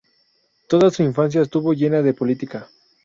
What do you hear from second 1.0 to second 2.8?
infancia estuvo llena de política.